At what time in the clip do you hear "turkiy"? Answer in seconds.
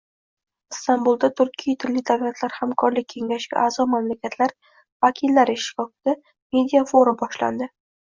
1.41-1.77